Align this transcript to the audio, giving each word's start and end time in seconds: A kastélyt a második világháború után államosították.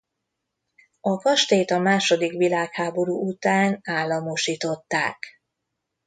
A 1.01 1.17
kastélyt 1.17 1.71
a 1.71 1.79
második 1.79 2.31
világháború 2.31 3.27
után 3.29 3.79
államosították. 3.83 5.41